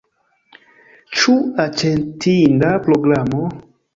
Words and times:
Ĉu 1.17 1.35
aĉetinda 1.65 2.71
programo? 2.87 3.45